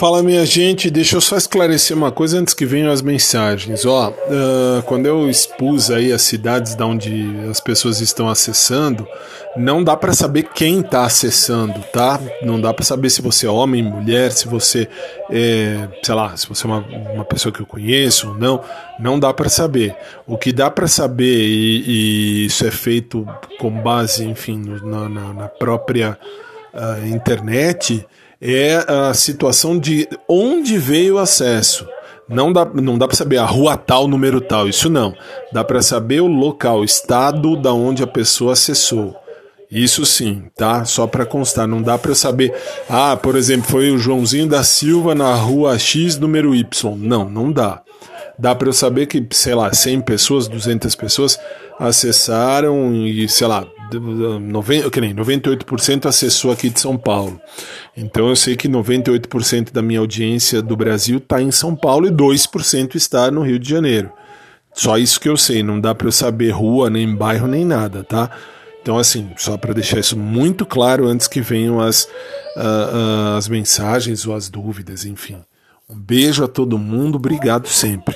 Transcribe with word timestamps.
Fala 0.00 0.22
minha 0.22 0.46
gente, 0.46 0.90
deixa 0.90 1.16
eu 1.16 1.20
só 1.20 1.36
esclarecer 1.36 1.94
uma 1.94 2.10
coisa 2.10 2.38
antes 2.38 2.54
que 2.54 2.64
venham 2.64 2.90
as 2.90 3.02
mensagens. 3.02 3.84
Ó, 3.84 4.08
uh, 4.08 4.82
quando 4.86 5.04
eu 5.04 5.28
expus 5.28 5.90
aí 5.90 6.10
as 6.10 6.22
cidades 6.22 6.74
da 6.74 6.86
onde 6.86 7.30
as 7.50 7.60
pessoas 7.60 8.00
estão 8.00 8.26
acessando, 8.26 9.06
não 9.54 9.84
dá 9.84 9.94
para 9.94 10.14
saber 10.14 10.44
quem 10.54 10.80
está 10.80 11.04
acessando, 11.04 11.78
tá? 11.92 12.18
Não 12.40 12.58
dá 12.58 12.72
para 12.72 12.82
saber 12.82 13.10
se 13.10 13.20
você 13.20 13.44
é 13.46 13.50
homem, 13.50 13.82
mulher, 13.82 14.32
se 14.32 14.48
você 14.48 14.88
é, 15.30 15.86
sei 16.02 16.14
lá, 16.14 16.34
se 16.34 16.48
você 16.48 16.66
é 16.66 16.70
uma, 16.70 16.78
uma 17.12 17.24
pessoa 17.26 17.52
que 17.52 17.60
eu 17.60 17.66
conheço 17.66 18.30
ou 18.30 18.34
não. 18.34 18.64
Não 18.98 19.20
dá 19.20 19.34
para 19.34 19.50
saber. 19.50 19.94
O 20.26 20.38
que 20.38 20.50
dá 20.50 20.70
para 20.70 20.88
saber 20.88 21.46
e, 21.46 21.84
e, 21.86 22.46
isso 22.46 22.66
é 22.66 22.70
feito 22.70 23.28
com 23.58 23.70
base, 23.70 24.24
enfim, 24.24 24.64
na, 24.82 25.10
na, 25.10 25.34
na 25.34 25.48
própria 25.48 26.18
uh, 26.72 27.06
internet 27.06 28.06
é 28.40 28.84
a 28.88 29.12
situação 29.12 29.78
de 29.78 30.08
onde 30.28 30.78
veio 30.78 31.16
o 31.16 31.18
acesso. 31.18 31.86
Não 32.28 32.52
dá, 32.52 32.64
não 32.64 32.96
dá 32.96 33.08
para 33.08 33.16
saber 33.16 33.38
a 33.38 33.44
rua 33.44 33.76
tal, 33.76 34.06
número 34.06 34.40
tal, 34.40 34.68
isso 34.68 34.88
não. 34.88 35.14
Dá 35.52 35.64
para 35.64 35.82
saber 35.82 36.20
o 36.20 36.28
local, 36.28 36.80
o 36.80 36.84
estado 36.84 37.56
da 37.56 37.72
onde 37.72 38.02
a 38.02 38.06
pessoa 38.06 38.52
acessou. 38.52 39.16
Isso 39.70 40.04
sim, 40.06 40.44
tá? 40.56 40.84
Só 40.84 41.06
para 41.06 41.26
constar, 41.26 41.66
não 41.66 41.82
dá 41.82 41.98
para 41.98 42.14
saber. 42.14 42.54
Ah, 42.88 43.16
por 43.16 43.36
exemplo, 43.36 43.68
foi 43.68 43.90
o 43.90 43.98
Joãozinho 43.98 44.48
da 44.48 44.64
Silva 44.64 45.14
na 45.14 45.34
rua 45.34 45.78
X, 45.78 46.18
número 46.18 46.54
Y. 46.54 46.96
Não, 46.96 47.28
não 47.28 47.52
dá 47.52 47.82
dá 48.40 48.54
para 48.54 48.68
eu 48.68 48.72
saber 48.72 49.06
que, 49.06 49.24
sei 49.32 49.54
lá, 49.54 49.72
100 49.72 50.00
pessoas, 50.00 50.48
200 50.48 50.94
pessoas 50.94 51.38
acessaram 51.78 52.94
e, 52.94 53.28
sei 53.28 53.46
lá, 53.46 53.66
90, 53.92 54.90
que 54.90 55.00
nem 55.00 55.14
98% 55.14 56.06
acessou 56.06 56.50
aqui 56.50 56.70
de 56.70 56.80
São 56.80 56.96
Paulo. 56.96 57.40
Então 57.96 58.28
eu 58.28 58.36
sei 58.36 58.56
que 58.56 58.68
98% 58.68 59.72
da 59.72 59.82
minha 59.82 60.00
audiência 60.00 60.62
do 60.62 60.76
Brasil 60.76 61.18
está 61.18 61.42
em 61.42 61.50
São 61.50 61.76
Paulo 61.76 62.06
e 62.06 62.10
2% 62.10 62.94
está 62.94 63.30
no 63.30 63.42
Rio 63.42 63.58
de 63.58 63.68
Janeiro. 63.68 64.10
Só 64.72 64.96
isso 64.96 65.20
que 65.20 65.28
eu 65.28 65.36
sei, 65.36 65.62
não 65.62 65.80
dá 65.80 65.94
para 65.94 66.06
eu 66.06 66.12
saber 66.12 66.50
rua, 66.50 66.88
nem 66.88 67.14
bairro, 67.14 67.46
nem 67.46 67.64
nada, 67.64 68.04
tá? 68.04 68.30
Então, 68.80 68.96
assim, 68.96 69.30
só 69.36 69.58
para 69.58 69.74
deixar 69.74 69.98
isso 69.98 70.16
muito 70.16 70.64
claro 70.64 71.06
antes 71.06 71.28
que 71.28 71.42
venham 71.42 71.80
as, 71.80 72.04
uh, 72.04 73.34
uh, 73.34 73.36
as 73.36 73.48
mensagens 73.48 74.26
ou 74.26 74.34
as 74.34 74.48
dúvidas, 74.48 75.04
enfim. 75.04 75.38
Um 75.88 75.98
beijo 75.98 76.44
a 76.44 76.48
todo 76.48 76.78
mundo, 76.78 77.16
obrigado 77.16 77.66
sempre. 77.66 78.14